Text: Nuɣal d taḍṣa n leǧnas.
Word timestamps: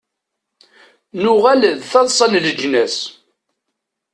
Nuɣal 1.21 1.61
d 1.77 1.81
taḍṣa 1.91 2.25
n 2.31 2.39
leǧnas. 2.45 2.97